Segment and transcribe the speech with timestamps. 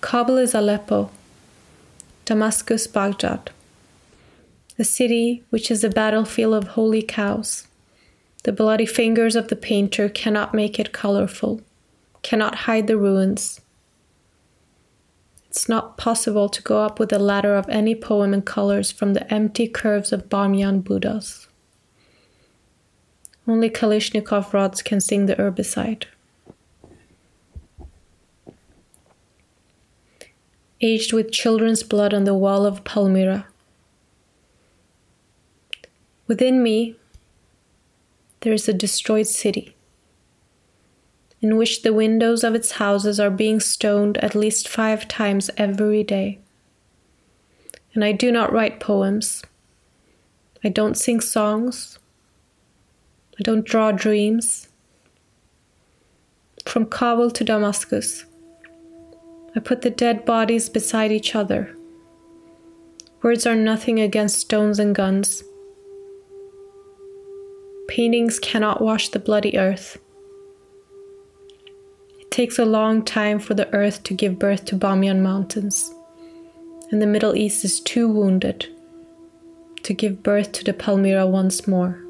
[0.00, 1.10] Kabul is Aleppo,
[2.24, 3.50] Damascus, Baghdad.
[4.78, 7.66] A city which is a battlefield of holy cows.
[8.44, 11.60] The bloody fingers of the painter cannot make it colorful,
[12.22, 13.60] cannot hide the ruins.
[15.50, 19.12] It's not possible to go up with a ladder of any poem in colors from
[19.12, 21.46] the empty curves of Bamiyan Buddhas.
[23.46, 26.04] Only Kalashnikov rods can sing the urbicide.
[30.80, 33.46] Aged with children's blood on the wall of Palmyra.
[36.26, 36.96] Within me,
[38.40, 39.76] there is a destroyed city
[41.42, 46.04] in which the windows of its houses are being stoned at least five times every
[46.04, 46.38] day.
[47.94, 49.42] And I do not write poems.
[50.62, 51.98] I don't sing songs.
[53.38, 54.68] I don't draw dreams.
[56.66, 58.26] From Kabul to Damascus,
[59.54, 61.76] I put the dead bodies beside each other.
[63.22, 65.42] Words are nothing against stones and guns.
[67.88, 69.98] Paintings cannot wash the bloody earth.
[72.20, 75.92] It takes a long time for the earth to give birth to Bamiyan mountains,
[76.90, 78.68] and the Middle East is too wounded
[79.82, 82.04] to give birth to the Palmyra once more.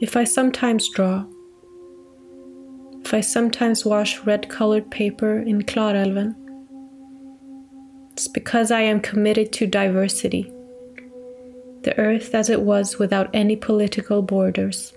[0.00, 1.26] If I sometimes draw,
[3.04, 6.34] if I sometimes wash red colored paper in Klarälven,
[8.12, 10.52] it's because I am committed to diversity,
[11.82, 14.92] the earth as it was without any political borders.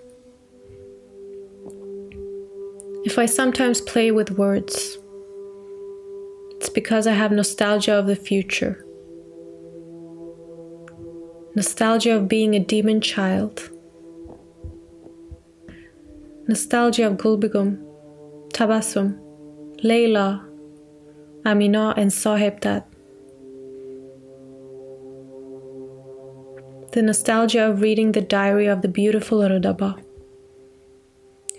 [3.04, 4.98] If I sometimes play with words,
[6.56, 8.84] it's because I have nostalgia of the future.
[11.54, 13.70] Nostalgia of being a demon child
[16.48, 17.85] nostalgia of Gulbigum,
[18.56, 19.18] Tabassum,
[19.84, 20.42] Layla,
[21.44, 22.84] Amina, and Sahibdad.
[26.92, 30.02] The nostalgia of reading the diary of the beautiful Rudaba,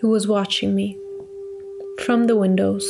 [0.01, 0.97] who was watching me
[2.03, 2.87] from the windows,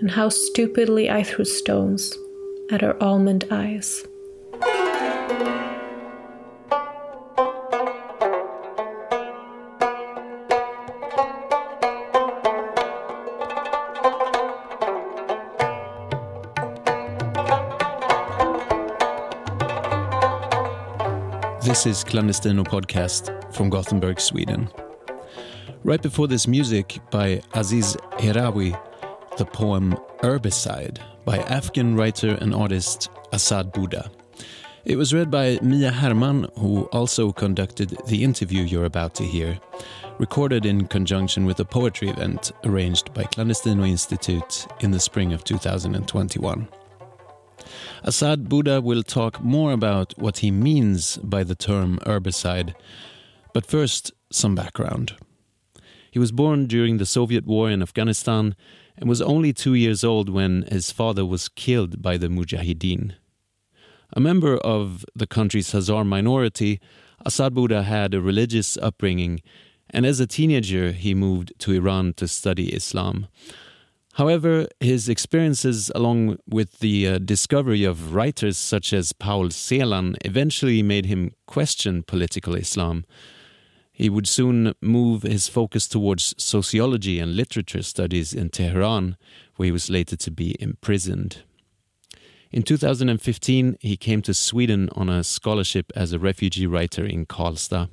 [0.00, 2.16] and how stupidly I threw stones
[2.70, 4.06] at her almond eyes.
[21.76, 24.70] This is Clandestino podcast from Gothenburg, Sweden.
[25.84, 28.72] Right before this music by Aziz Herawi,
[29.36, 34.10] the poem Urbicide by Afghan writer and artist Asad Buda.
[34.86, 39.58] It was read by Mia Herman, who also conducted the interview you're about to hear,
[40.18, 45.44] recorded in conjunction with a poetry event arranged by Clandestino Institute in the spring of
[45.44, 46.68] 2021.
[48.08, 52.72] Asad Buda will talk more about what he means by the term urbicide,
[53.52, 55.16] but first, some background.
[56.12, 58.54] He was born during the Soviet war in Afghanistan
[58.96, 63.14] and was only two years old when his father was killed by the Mujahideen.
[64.12, 66.78] A member of the country's Hazar minority,
[67.26, 69.40] Asad Buda had a religious upbringing,
[69.90, 73.26] and as a teenager he moved to Iran to study Islam.
[74.16, 80.82] However, his experiences, along with the uh, discovery of writers such as Paul Celan, eventually
[80.82, 83.04] made him question political Islam.
[83.92, 89.18] He would soon move his focus towards sociology and literature studies in Tehran,
[89.56, 91.42] where he was later to be imprisoned.
[92.50, 97.90] In 2015, he came to Sweden on a scholarship as a refugee writer in Karlstad.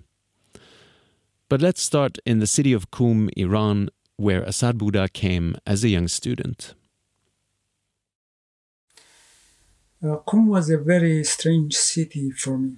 [1.49, 5.89] But let's start in the city of Qum, Iran, where Asad Buda came as a
[5.89, 6.75] young student.
[10.03, 12.73] Uh, Qum was a very strange city for me.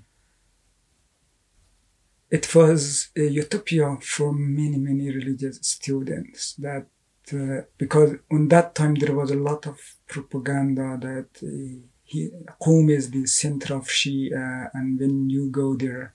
[2.30, 6.86] It was a utopia for many, many religious students that
[7.34, 12.30] uh, because on that time there was a lot of propaganda that uh, he,
[12.62, 16.14] Qum is the center of Shia and when you go there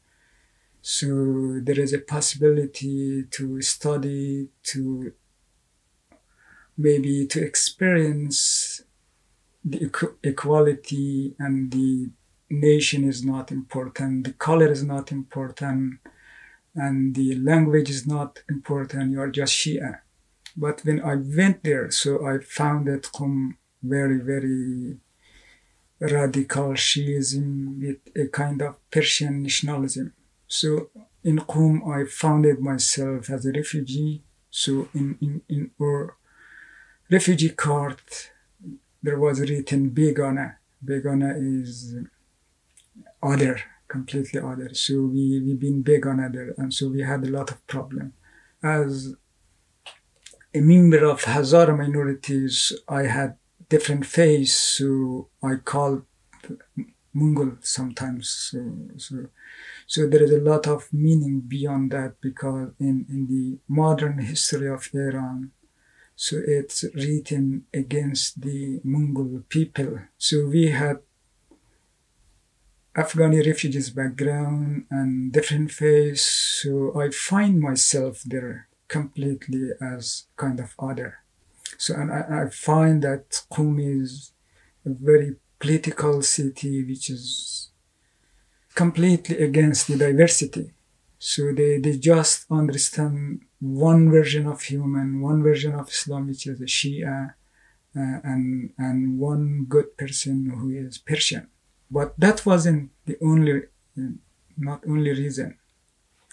[0.82, 5.12] so there is a possibility to study, to
[6.76, 8.82] maybe to experience
[9.64, 9.90] the
[10.22, 12.10] equality and the
[12.48, 15.98] nation is not important, the color is not important,
[16.74, 19.12] and the language is not important.
[19.12, 20.00] You are just Shia.
[20.56, 24.98] But when I went there, so I found that Qum very, very
[26.00, 30.12] radical Shiism with a kind of Persian nationalism.
[30.50, 30.90] So
[31.22, 34.24] in Qum, I founded myself as a refugee.
[34.50, 36.16] So in, in, in our
[37.08, 38.32] refugee court,
[39.00, 40.56] there was written Begana.
[40.84, 41.94] Begana is
[43.22, 44.74] other, completely other.
[44.74, 46.52] So we, we've been Begana there.
[46.58, 48.14] And so we had a lot of problem.
[48.60, 49.14] As
[50.52, 53.36] a member of Hazara minorities, I had
[53.68, 54.56] different face.
[54.56, 56.02] So I called
[57.14, 58.28] Mongol sometimes.
[58.28, 58.58] So,
[58.96, 59.26] so,
[59.90, 64.68] so there is a lot of meaning beyond that because in, in the modern history
[64.68, 65.50] of Iran,
[66.14, 69.98] so it's written against the Mongol people.
[70.16, 71.00] So we had
[72.96, 76.22] Afghani refugees background and different face.
[76.62, 81.18] So I find myself there completely as kind of other.
[81.78, 84.30] So and I, I find that Qum is
[84.86, 87.69] a very political city which is
[88.74, 90.72] completely against the diversity.
[91.18, 96.60] So they, they just understand one version of human, one version of Islam, which is
[96.60, 97.34] a Shia,
[97.96, 101.48] uh, and, and one good person who is Persian.
[101.90, 103.62] But that wasn't the only,
[104.56, 105.56] not only reason.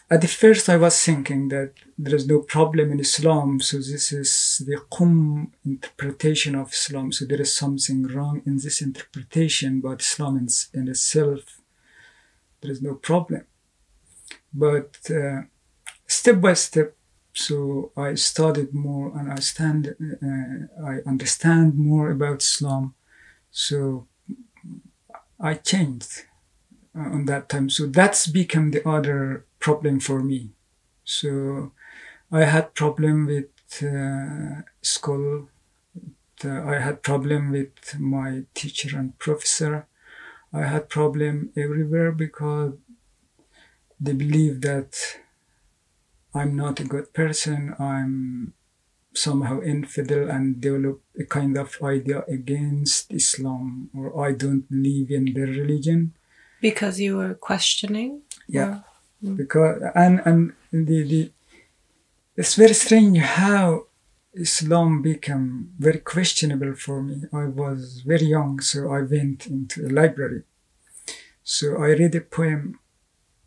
[0.09, 4.13] At the first, I was thinking that there is no problem in Islam, so this
[4.13, 7.11] is the Qum interpretation of Islam.
[7.11, 10.47] So there is something wrong in this interpretation, but Islam in,
[10.79, 11.59] in itself,
[12.61, 13.45] there is no problem.
[14.53, 15.41] But uh,
[16.07, 16.95] step by step,
[17.33, 22.95] so I studied more and I stand, uh, I understand more about Islam.
[23.51, 24.07] So
[25.39, 26.25] I changed
[26.97, 27.69] uh, on that time.
[27.69, 30.51] So that's become the other problem for me.
[31.03, 31.71] So
[32.31, 33.49] I had problem with
[33.83, 35.49] uh, school.
[36.43, 39.87] I had problem with my teacher and professor.
[40.53, 42.73] I had problem everywhere because
[43.99, 44.95] they believe that
[46.33, 47.75] I'm not a good person.
[47.79, 48.53] I'm
[49.13, 55.33] somehow infidel and develop a kind of idea against Islam or I don't believe in
[55.33, 56.13] their religion.
[56.61, 58.21] Because you were questioning?
[58.47, 58.69] Yeah.
[58.69, 58.83] Or?
[59.23, 59.37] Mm.
[59.37, 61.31] Because and and the, the
[62.35, 63.86] it's very strange how
[64.39, 67.23] Islam became very questionable for me.
[67.33, 70.43] I was very young, so I went into a library.
[71.43, 72.79] So I read a poem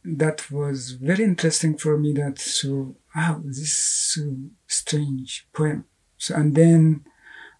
[0.05, 5.85] that was very interesting for me that so wow this so strange poem
[6.17, 7.05] so and then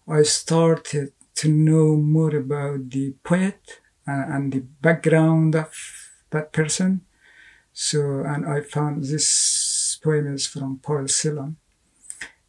[0.07, 5.71] i started to know more about the poet uh, and the background of
[6.31, 7.01] that person
[7.71, 11.55] so and i found this poem is from paul celan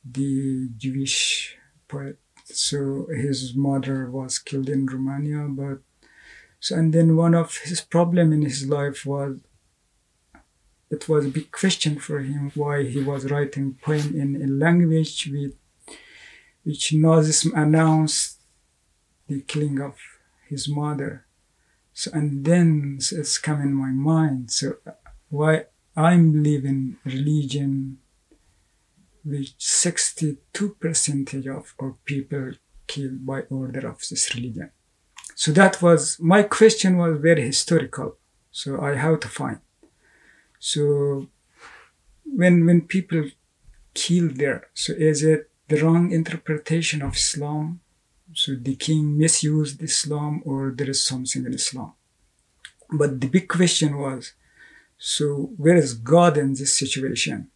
[0.04, 1.56] the jewish
[1.88, 5.78] poet so his mother was killed in romania but
[6.60, 9.38] so and then one of his problem in his life was
[10.93, 15.26] it was a big question for him why he was writing poem in a language
[15.32, 15.54] with,
[16.64, 18.38] which Nazism announced
[19.26, 19.96] the killing of
[20.46, 21.25] his mother.
[21.94, 24.50] So, and then it's come in my mind.
[24.50, 24.76] So,
[25.31, 25.64] why
[25.96, 27.98] I'm believing religion,
[29.24, 32.52] which 62 percentage of our people
[32.86, 34.70] killed by order of this religion.
[35.34, 38.19] So that was my question was very historical.
[38.50, 39.60] So I have to find.
[40.58, 41.28] So
[42.24, 43.24] when when people
[43.94, 47.81] kill there, so is it the wrong interpretation of Islam?
[48.34, 51.93] So the king misused Islam or there is something in Islam?
[52.91, 54.32] But the big question was,
[54.98, 57.50] so where is God in this situation?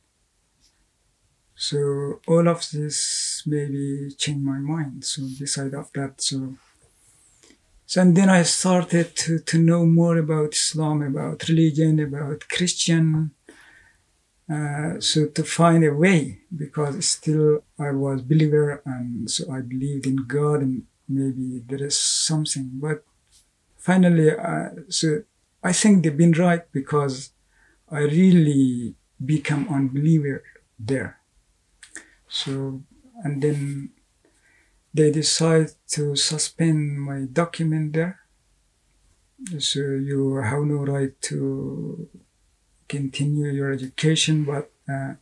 [1.57, 5.05] So all of this maybe changed my mind.
[5.05, 6.55] So beside of that, so
[7.89, 13.31] so and then I started to, to know more about Islam, about religion, about Christian.
[14.51, 20.07] Uh, so to find a way, because still I was believer and so I believed
[20.07, 22.71] in God and maybe there is something.
[22.75, 23.05] But
[23.77, 25.23] finally, uh, so
[25.63, 27.31] I think they've been right because
[27.89, 30.43] I really become unbeliever
[30.79, 31.21] there.
[32.37, 32.83] So
[33.25, 33.93] and then
[34.93, 38.21] they decide to suspend my document there.
[39.59, 42.09] So you have no right to
[42.89, 45.15] continue your education, but uh,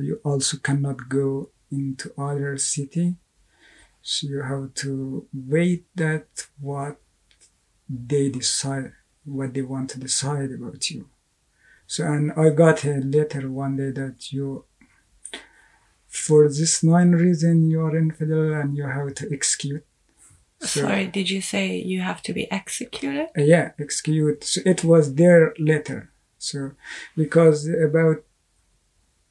[0.00, 3.16] you also cannot go into other city.
[4.02, 6.26] So you have to wait that
[6.60, 7.00] what
[7.88, 8.92] they decide,
[9.24, 11.08] what they want to decide about you.
[11.86, 14.64] So, and I got a letter one day that you
[16.10, 19.82] for this nine reason you are infidel and you have to execute.
[20.60, 23.28] So, Sorry, did you say you have to be executed?
[23.38, 24.44] Uh, yeah, execute.
[24.44, 26.12] So it was their letter.
[26.36, 26.72] So
[27.16, 28.24] because about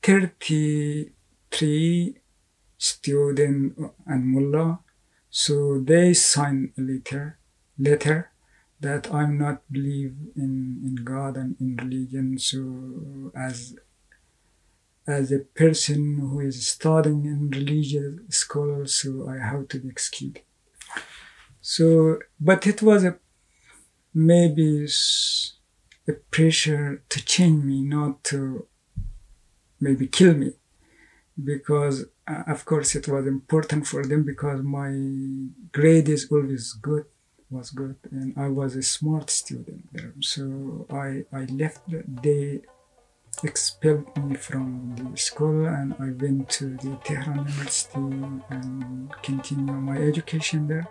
[0.01, 2.15] 33
[2.79, 4.79] student and mullah.
[5.29, 7.37] So they signed a letter,
[7.77, 8.31] letter
[8.79, 12.39] that I'm not believe in, in God and in religion.
[12.39, 13.75] So as
[15.09, 20.39] as a person who is studying in religious school, so I have to be excused.
[21.61, 23.17] So, but it was a
[24.13, 24.87] maybe
[26.07, 28.67] a pressure to change me, not to
[29.79, 30.51] maybe kill me,
[31.51, 34.91] because uh, of course it was important for them because my
[35.71, 37.05] grade is always good
[37.49, 40.13] was good and I was a smart student there.
[40.19, 42.61] So I, I left, they
[43.43, 47.99] expelled me from the school and I went to the Tehran University
[48.49, 50.87] and continued my education there.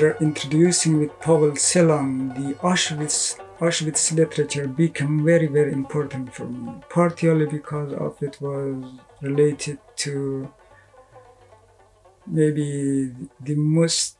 [0.00, 6.72] After introducing with Pavel Celan, the Auschwitz, Auschwitz literature became very, very important for me,
[6.88, 8.82] partially because of it was
[9.20, 10.50] related to
[12.26, 14.16] maybe the most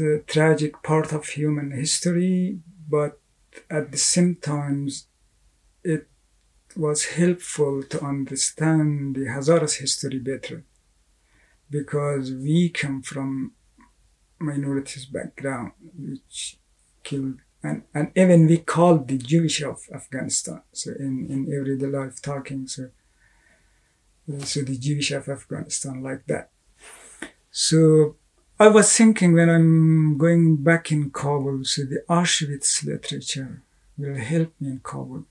[0.00, 3.20] uh, tragic part of human history, but
[3.70, 4.88] at the same time,
[5.84, 6.08] it
[6.74, 10.64] was helpful to understand the Hazaras history better.
[11.70, 13.52] Because we come from
[14.42, 16.56] minorities background, which
[17.02, 20.62] killed and, and even we called the Jewish of Afghanistan.
[20.72, 22.90] So in, in everyday life talking, so
[24.40, 26.50] so the Jewish of Afghanistan like that.
[27.50, 28.16] So
[28.58, 33.62] I was thinking when I'm going back in Kabul, so the Auschwitz literature
[33.98, 35.24] will help me in Kabul.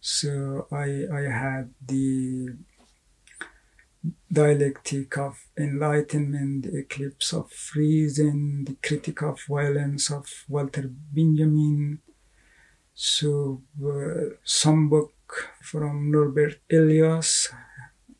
[0.00, 2.54] So I I had the
[4.30, 12.00] dialectic of enlightenment, eclipse of reason, the critic of violence of Walter Benjamin.
[12.94, 15.12] So uh, some book
[15.62, 17.48] from Norbert Elias,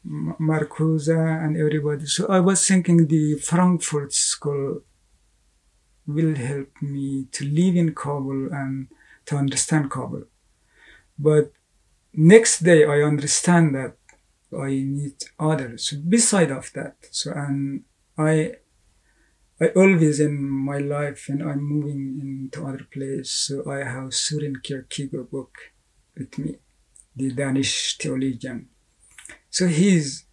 [0.07, 1.09] Marcuse,
[1.45, 2.07] and everybody.
[2.07, 4.83] So I was thinking the Frankfurt School
[6.07, 8.89] will help me to live in Kabul and
[9.27, 10.25] to understand Kabul.
[11.19, 11.53] But
[12.13, 13.97] next day I understand that
[14.61, 16.97] I need others beside of that.
[17.11, 17.85] So and
[18.19, 18.57] I
[19.61, 23.31] I always in my life and I'm moving into other place.
[23.31, 25.55] So I have Søren Kierkegaard book
[26.17, 26.57] with me,
[27.15, 28.69] the Danish theologian.
[29.51, 30.25] So he's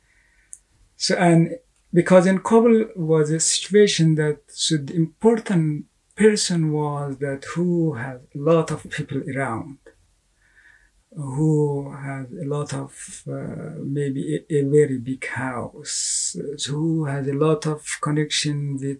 [0.95, 1.55] so and
[1.93, 5.85] because in Kabul was a situation that so the important
[6.15, 9.77] person was that who had a lot of people around
[11.15, 16.35] who has a lot of uh, maybe a, a, very big house,
[16.67, 18.99] who has a lot of connection with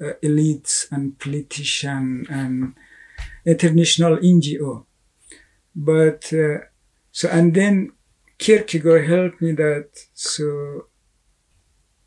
[0.00, 2.74] uh, elites and politicians and
[3.44, 4.86] international NGO.
[5.74, 6.64] But uh,
[7.12, 7.92] so and then
[8.38, 10.86] Kierkegaard helped me that so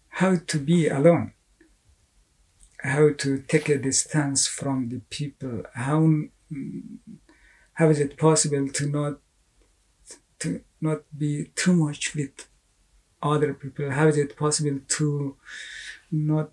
[0.09, 1.33] how to be alone,
[2.79, 6.07] how to take a distance from the people, how
[7.73, 9.19] how is it possible to not
[10.39, 12.47] to not be too much with
[13.21, 13.89] other people?
[13.91, 15.37] How is it possible to
[16.11, 16.51] not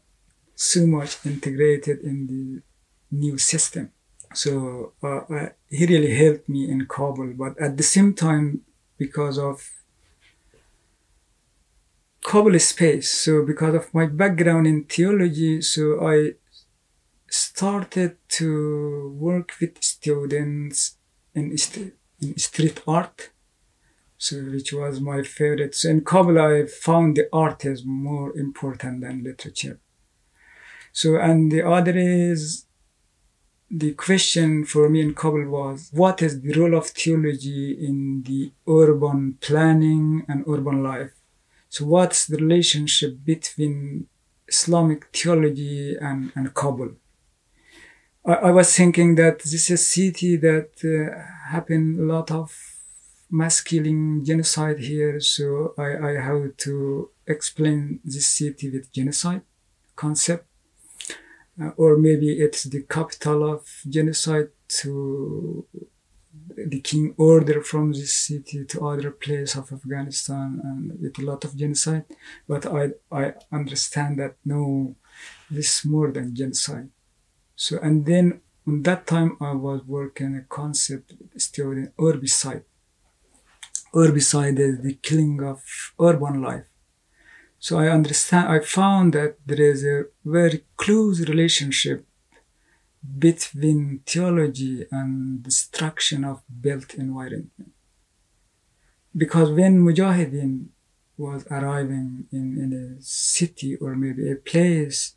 [0.54, 2.62] so much integrated in the
[3.10, 3.92] new system?
[4.32, 8.62] So uh, uh, he really helped me in kabul but at the same time
[8.96, 9.68] because of
[12.22, 16.32] kabul space so because of my background in theology so i
[17.28, 20.96] started to work with students
[21.34, 23.30] in, st- in street art,
[24.18, 25.74] so which was my favorite.
[25.74, 29.80] So in Kabul, I found the art is more important than literature.
[30.92, 32.66] So and the other is
[33.70, 38.52] the question for me in Kabul was what is the role of theology in the
[38.68, 41.12] urban planning and urban life?
[41.68, 44.08] So what's the relationship between
[44.48, 46.96] Islamic theology and, and Kabul?
[48.24, 52.54] I, I was thinking that this is a city that uh, happened a lot of
[53.30, 59.42] mass killing genocide here so I, I have to explain this city with genocide
[59.94, 60.46] concept
[61.60, 65.66] uh, or maybe it's the capital of genocide to
[66.56, 71.44] the king order from this city to other place of Afghanistan and with a lot
[71.44, 72.04] of genocide.
[72.46, 74.94] But I, I understand that no,
[75.50, 76.88] this is more than genocide.
[77.64, 82.64] So, and then on that time I was working a concept studying urbicide.
[83.92, 85.60] Urbicide is the killing of
[86.00, 86.64] urban life.
[87.58, 92.06] So I understand, I found that there is a very close relationship
[93.26, 97.72] between theology and destruction of built environment.
[99.14, 100.68] Because when Mujahideen
[101.18, 105.14] was arriving in, in a city or maybe a place,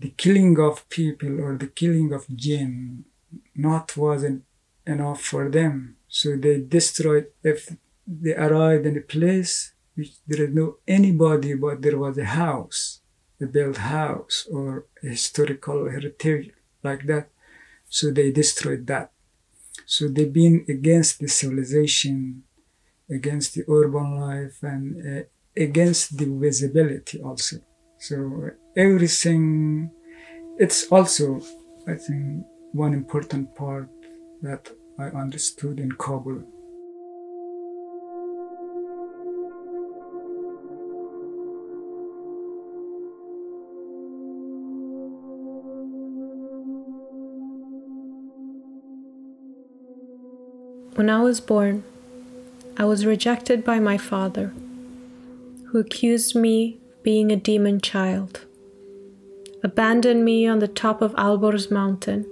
[0.00, 3.04] the killing of people or the killing of jinn
[3.54, 4.42] not wasn't
[4.86, 5.96] enough for them.
[6.08, 7.76] So they destroyed, if
[8.06, 13.00] they arrived in a place which there is no anybody but there was a house,
[13.40, 16.50] a built house or a historical heritage
[16.82, 17.28] like that.
[17.88, 19.12] So they destroyed that.
[19.84, 22.44] So they've been against the civilization,
[23.10, 25.22] against the urban life, and uh,
[25.56, 27.56] against the visibility also.
[27.98, 29.90] So everything,
[30.58, 31.40] it's also,
[31.86, 33.88] I think, one important part
[34.42, 36.44] that I understood in Kabul.
[50.94, 51.82] When I was born,
[52.76, 54.52] I was rejected by my father,
[55.68, 58.44] who accused me being a demon child,
[59.62, 62.24] abandoned me on the top of Alborz mountain.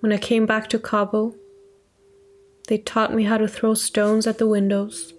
[0.00, 1.36] When I came back to Kabul,
[2.68, 5.14] they taught me how to throw stones at the windows,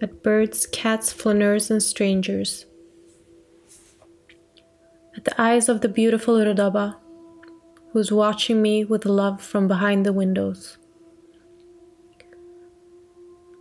[0.00, 2.66] at birds, cats, flaneurs, and strangers,
[5.16, 6.96] at the eyes of the beautiful Rudaba
[7.92, 10.76] who's watching me with love from behind the windows.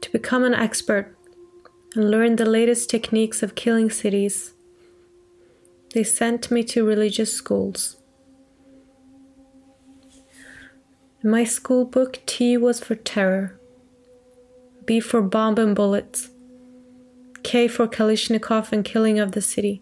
[0.01, 1.17] To become an expert
[1.95, 4.53] and learn the latest techniques of killing cities,
[5.97, 7.97] they sent me to religious schools.
[11.23, 13.59] In my school book, T was for terror,
[14.85, 16.29] B for bomb and bullets,
[17.41, 19.81] K for Kalashnikov and killing of the city,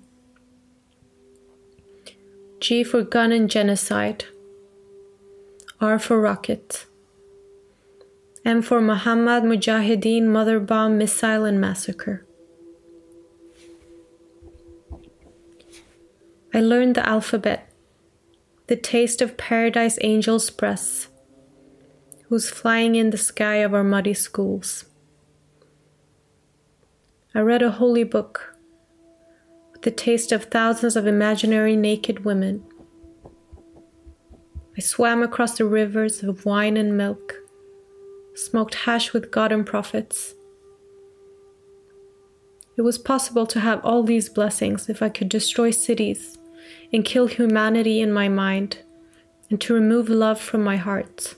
[2.62, 4.24] G for gun and genocide.
[5.82, 6.86] R for rocket.
[8.46, 12.26] M for Muhammad Mujahideen mother bomb missile and massacre.
[16.56, 17.70] I learned the alphabet,
[18.68, 21.10] the taste of paradise angel's breasts,
[22.30, 24.86] who's flying in the sky of our muddy schools.
[27.34, 28.56] I read a holy book
[29.74, 32.64] with the taste of thousands of imaginary naked women
[34.78, 37.34] I swam across the rivers of wine and milk,
[38.34, 40.36] smoked hash with God and prophets.
[42.78, 46.38] It was possible to have all these blessings if I could destroy cities
[46.96, 48.80] and kill humanity in my mind
[49.50, 51.36] and to remove love from my heart.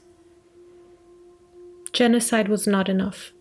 [1.91, 3.31] Genocide was not enough.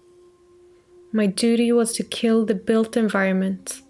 [1.13, 3.83] My duty was to kill the built environment.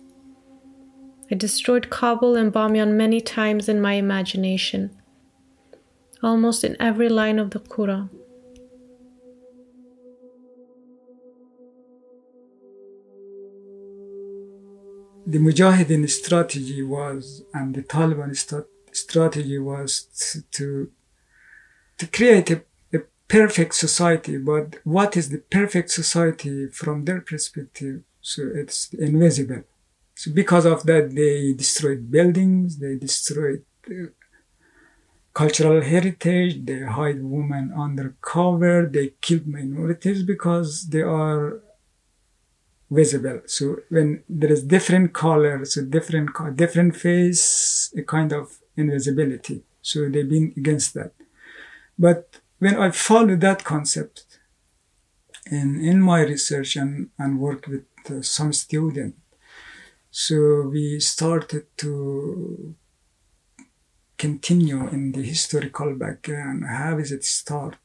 [1.30, 4.90] I destroyed Kabul and Bamiyan many times in my imagination
[6.22, 8.08] almost in every line of the Quran.
[15.28, 20.90] The Mujahideen strategy was, and the Taliban st- strategy was to, to,
[21.98, 22.62] to create a,
[22.94, 24.38] a perfect society.
[24.38, 28.02] But what is the perfect society from their perspective?
[28.20, 29.64] So it's invisible.
[30.14, 34.06] So because of that, they destroyed buildings, they destroyed uh,
[35.34, 41.60] cultural heritage, they hide women under cover, they kill minorities because they are
[42.90, 43.40] visible.
[43.46, 49.64] So when there is different colors, so different different face, a kind of invisibility.
[49.82, 51.12] So they've been against that.
[51.98, 54.38] But when I followed that concept
[55.50, 59.18] in in my research and and work with uh, some students,
[60.10, 62.74] so we started to
[64.16, 66.64] continue in the historical background.
[66.64, 67.76] How does it start?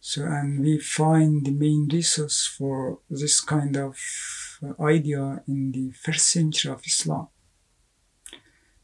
[0.00, 3.98] So, and we find the main resource for this kind of
[4.62, 7.28] uh, idea in the first century of Islam.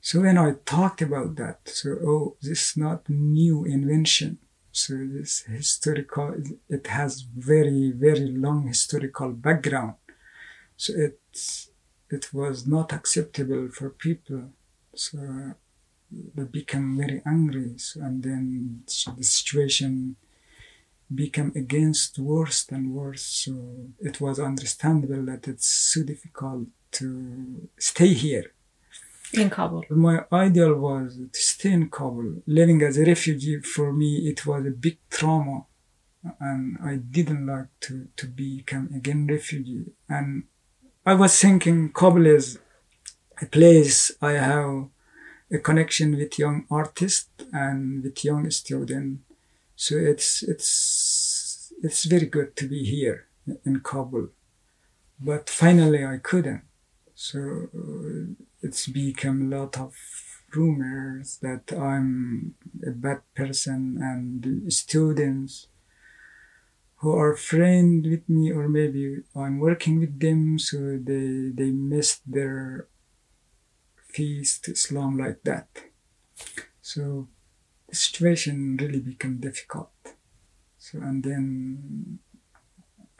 [0.00, 4.38] So when I talked about that, so oh, this is not new invention.
[4.72, 6.34] So this historical,
[6.68, 9.94] it has very, very long historical background.
[10.76, 11.20] So it,
[12.10, 14.50] it was not acceptable for people
[14.96, 15.54] So
[16.34, 20.16] they become very angry, so, and then so the situation
[21.14, 23.22] become against worse and worse.
[23.22, 23.52] So
[24.00, 28.52] it was understandable that it's so difficult to stay here.
[29.32, 29.84] In Kabul.
[29.90, 32.42] My ideal was to stay in Kabul.
[32.46, 35.66] Living as a refugee for me, it was a big trauma.
[36.40, 39.92] And I didn't like to, to become again refugee.
[40.08, 40.44] And
[41.04, 42.58] I was thinking Kabul is
[43.40, 44.88] a place I have
[45.52, 49.22] a connection with young artists and with young students.
[49.76, 53.28] So it's it's it's very good to be here
[53.64, 54.30] in Kabul.
[55.20, 56.62] But finally I couldn't.
[57.14, 59.94] So uh, it's become a lot of
[60.54, 62.54] rumors that I'm
[62.86, 65.68] a bad person and students
[66.96, 72.22] who are friends with me or maybe I'm working with them so they they missed
[72.24, 72.88] their
[74.08, 75.68] feast Islam like that.
[76.80, 77.28] So
[77.88, 79.90] the situation really became difficult.
[80.78, 82.18] So and then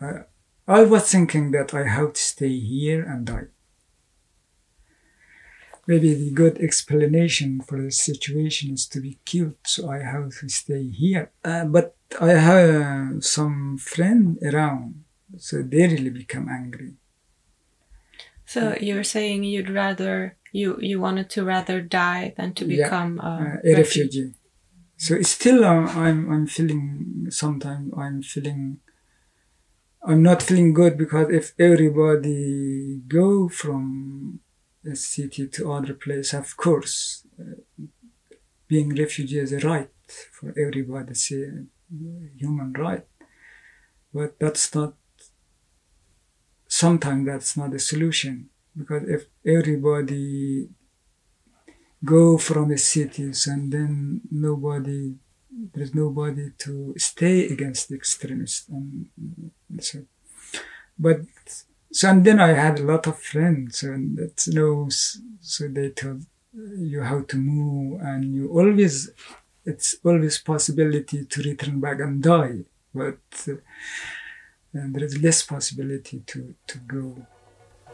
[0.00, 0.24] I,
[0.68, 3.48] I was thinking that I have to stay here and die.
[5.86, 10.48] Maybe the good explanation for the situation is to be killed, so I have to
[10.48, 11.30] stay here.
[11.44, 15.04] Uh, but I have some friend around,
[15.38, 16.94] so they really become angry.
[18.46, 23.58] So you're saying you'd rather you you wanted to rather die than to become yeah,
[23.64, 24.34] a, uh, a refugee.
[24.96, 28.80] So still, uh, I'm I'm feeling sometimes I'm feeling
[30.02, 34.40] I'm not feeling good because if everybody go from
[34.90, 37.84] a city to other place, of course, uh,
[38.68, 39.90] being refugee is a right
[40.32, 41.50] for everybody, say
[42.36, 43.06] human right,
[44.14, 44.94] but that's not.
[46.68, 50.68] Sometimes that's not a solution because if everybody
[52.04, 55.14] go from the cities and then nobody
[55.72, 59.08] there's nobody to stay against the extremists and
[59.80, 60.04] so.
[60.98, 61.22] But
[61.96, 64.88] so and then i had a lot of friends and that's you know
[65.40, 66.22] so they told
[66.92, 69.10] you how to move and you always
[69.64, 72.58] it's always possibility to return back and die
[72.94, 73.54] but uh,
[74.74, 77.04] and there is less possibility to to go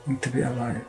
[0.07, 0.85] and to be alive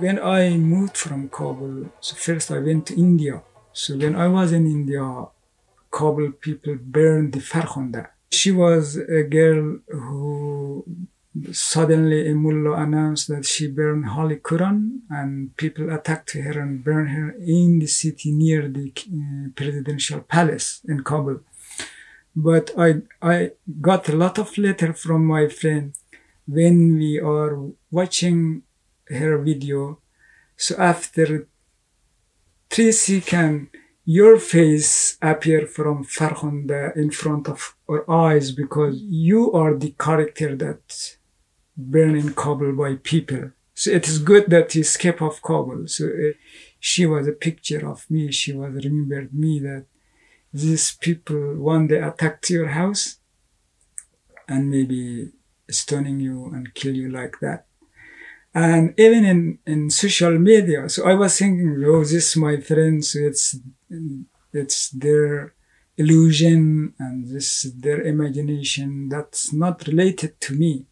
[0.00, 3.42] when I moved from Kabul, so first I went to India.
[3.72, 5.04] So when I was in India,
[5.90, 8.08] Kabul people burned the Farkhunda.
[8.32, 10.84] She was a girl who
[11.52, 17.10] suddenly a mullah announced that she burned Holy Quran and people attacked her and burned
[17.10, 21.40] her in the city near the uh, presidential palace in Kabul.
[22.34, 25.94] But I, I got a lot of letter from my friend
[26.46, 27.58] when we are
[27.90, 28.62] watching
[29.10, 29.98] her video.
[30.56, 31.48] So after
[32.68, 33.68] three seconds,
[34.04, 40.56] your face appear from Farkhunda in front of our eyes because you are the character
[40.56, 41.16] that
[41.76, 43.52] burned in Kabul by people.
[43.74, 45.86] So it is good that you escape of Kabul.
[45.86, 46.32] So uh,
[46.78, 48.32] she was a picture of me.
[48.32, 49.86] She was remembered me that
[50.52, 53.18] these people one day attacked your house
[54.48, 55.30] and maybe
[55.70, 57.66] stoning you and kill you like that
[58.54, 60.88] and even in, in social media.
[60.88, 63.56] So I was thinking, oh, this my friends, it's,
[64.52, 65.54] it's their
[65.96, 70.86] illusion and this is their imagination that's not related to me.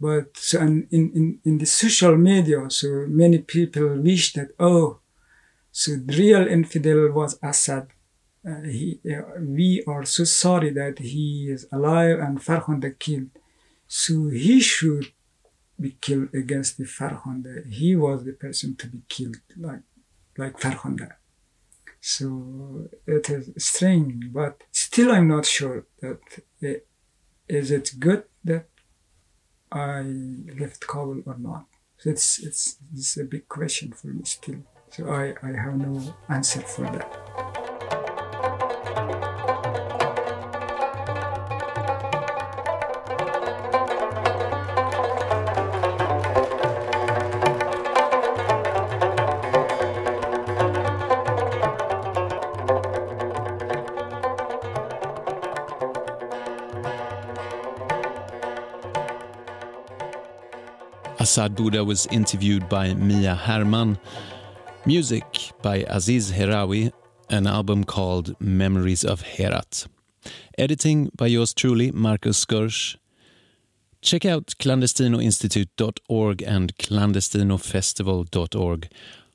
[0.00, 4.98] But so and in, in, in the social media, so many people wish that, oh,
[5.70, 7.88] so the real infidel was Assad.
[8.46, 13.30] Uh, he, uh, we are so sorry that he is alive and Farkhunda killed.
[13.86, 15.12] So he should
[15.80, 17.66] be killed against the Farhonda.
[17.70, 19.82] He was the person to be killed, like
[20.36, 21.12] like Farkhunda.
[22.00, 26.20] So it is strange, but still I'm not sure that
[26.60, 26.86] it,
[27.48, 28.66] is it good that
[29.70, 30.02] I
[30.58, 31.66] left Kabul or not.
[32.04, 34.62] It's it's it's a big question for me still.
[34.90, 37.08] So I, I have no answer for that.
[61.32, 63.98] Asad Buda was interviewed by Mia Herman.
[64.84, 65.24] Music
[65.62, 66.92] by Aziz Herawi,
[67.30, 69.86] an album called Memories of Herat.
[70.58, 72.98] Editing by yours truly, Marcus Skirsch.
[74.02, 78.88] Check out clandestinoinstitute.org and clandestinofestival.org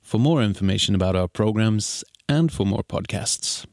[0.04, 3.66] for more information about our programs and for more podcasts.